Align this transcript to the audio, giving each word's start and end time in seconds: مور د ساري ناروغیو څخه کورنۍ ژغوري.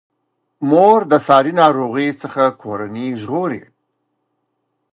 مور 0.69 0.99
د 1.11 1.13
ساري 1.27 1.53
ناروغیو 1.61 2.19
څخه 2.23 2.43
کورنۍ 2.61 3.07
ژغوري. 3.21 3.63